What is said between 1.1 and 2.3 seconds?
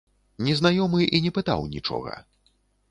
і не пытаў нічога.